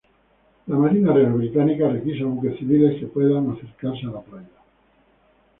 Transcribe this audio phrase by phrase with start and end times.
[0.65, 4.47] La Marina Real británica requisa buques civiles que puedan acercarse a la playa.